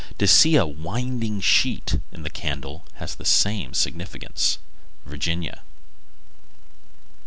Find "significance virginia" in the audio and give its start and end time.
3.75-5.59